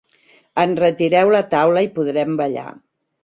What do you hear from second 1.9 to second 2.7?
podrem ballar.